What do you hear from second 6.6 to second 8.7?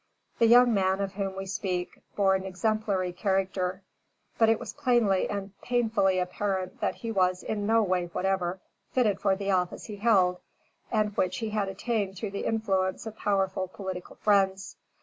that he was, in no way whatever,